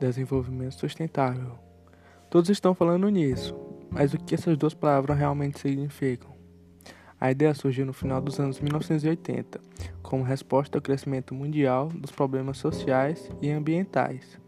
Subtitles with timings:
[0.00, 1.58] desenvolvimento sustentável.
[2.30, 3.54] Todos estão falando nisso,
[3.90, 6.30] mas o que essas duas palavras realmente significam?
[7.20, 9.60] A ideia surgiu no final dos anos 1980,
[10.02, 14.40] como resposta ao crescimento mundial dos problemas sociais e ambientais.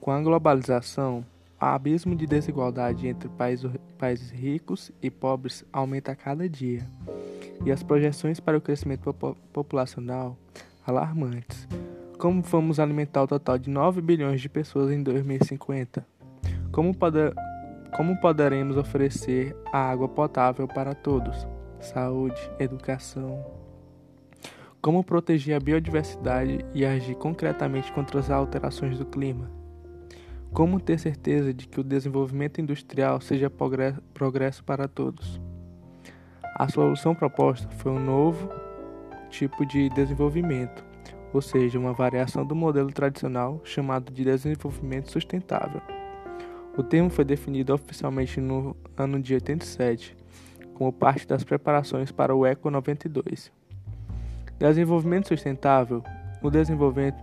[0.00, 1.24] Com a globalização,
[1.60, 3.28] o abismo de desigualdade entre
[3.98, 6.88] países ricos e pobres aumenta a cada dia,
[7.66, 9.12] e as projeções para o crescimento
[9.52, 10.38] populacional
[10.86, 11.68] alarmantes.
[12.18, 16.04] Como vamos alimentar o total de 9 bilhões de pessoas em 2050?
[16.72, 17.32] Como, poder,
[17.94, 21.46] como poderemos oferecer a água potável para todos?
[21.78, 23.46] Saúde, educação.
[24.82, 29.48] Como proteger a biodiversidade e agir concretamente contra as alterações do clima?
[30.52, 33.48] Como ter certeza de que o desenvolvimento industrial seja
[34.12, 35.40] progresso para todos?
[36.56, 38.50] A solução proposta foi um novo
[39.30, 40.87] tipo de desenvolvimento,
[41.32, 45.80] ou seja, uma variação do modelo tradicional chamado de desenvolvimento sustentável.
[46.76, 50.16] O termo foi definido oficialmente no ano de 87,
[50.74, 53.50] como parte das preparações para o ECO 92.
[54.58, 56.02] Desenvolvimento sustentável
[56.40, 57.22] o desenvolvimento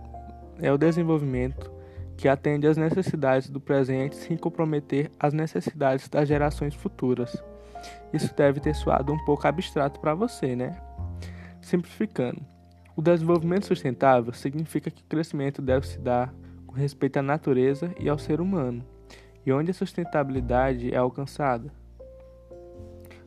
[0.60, 1.72] é o desenvolvimento
[2.16, 7.42] que atende às necessidades do presente sem comprometer as necessidades das gerações futuras.
[8.12, 10.76] Isso deve ter soado um pouco abstrato para você, né?
[11.60, 12.40] Simplificando,
[12.96, 16.34] o desenvolvimento sustentável significa que o crescimento deve se dar
[16.66, 18.82] com respeito à natureza e ao ser humano,
[19.44, 21.70] e onde a sustentabilidade é alcançada.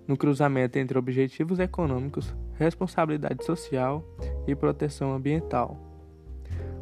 [0.08, 4.04] No cruzamento entre objetivos econômicos, responsabilidade social
[4.48, 5.78] e proteção ambiental.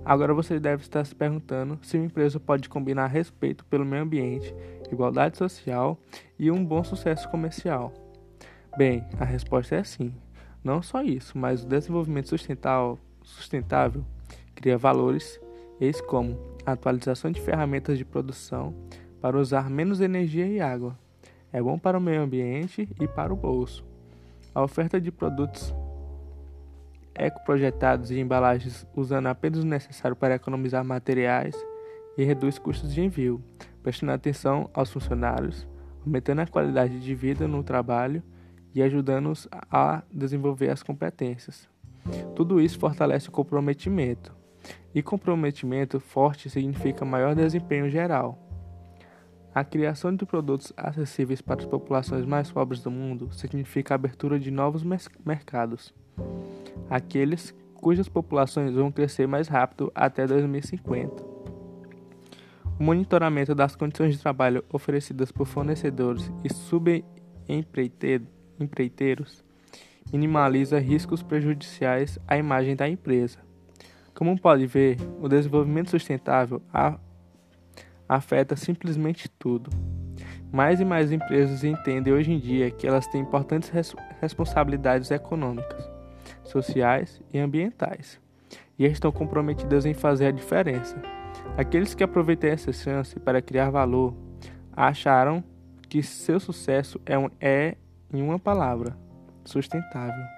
[0.05, 4.55] Agora você deve estar se perguntando se uma empresa pode combinar respeito pelo meio ambiente,
[4.89, 5.99] igualdade social
[6.39, 7.91] e um bom sucesso comercial.
[8.77, 10.13] Bem, a resposta é sim.
[10.67, 14.03] Não só isso, mas o desenvolvimento sustentável, sustentável
[14.53, 15.39] cria valores,
[15.79, 18.75] eis como a atualização de ferramentas de produção
[19.21, 20.99] para usar menos energia e água.
[21.53, 23.85] É bom para o meio ambiente e para o bolso.
[24.53, 25.73] A oferta de produtos
[27.15, 31.55] ecoprojetados e embalagens usando apenas o necessário para economizar materiais
[32.17, 33.41] e reduz custos de envio,
[33.81, 35.65] prestando atenção aos funcionários,
[36.05, 38.21] aumentando a qualidade de vida no trabalho
[38.77, 41.67] e ajudando-os a desenvolver as competências.
[42.35, 44.35] Tudo isso fortalece o comprometimento.
[44.93, 48.37] E comprometimento forte significa maior desempenho geral.
[49.51, 54.39] A criação de produtos acessíveis para as populações mais pobres do mundo significa a abertura
[54.39, 54.83] de novos
[55.25, 55.91] mercados
[56.87, 61.23] aqueles cujas populações vão crescer mais rápido até 2050.
[62.79, 68.36] O monitoramento das condições de trabalho oferecidas por fornecedores e subempreiteiros
[70.11, 73.39] minimaliza riscos prejudiciais à imagem da empresa.
[74.13, 76.61] Como pode ver, o desenvolvimento sustentável
[78.07, 79.69] afeta simplesmente tudo.
[80.51, 85.87] Mais e mais empresas entendem hoje em dia que elas têm importantes res responsabilidades econômicas
[86.43, 88.19] sociais e ambientais,
[88.79, 90.99] e estão comprometidas em fazer a diferença.
[91.57, 94.15] Aqueles que aproveitam essa chance para criar valor
[94.71, 95.43] acharam
[95.89, 97.75] que seu sucesso é, um, é
[98.13, 98.97] em uma palavra,
[99.43, 100.36] sustentável.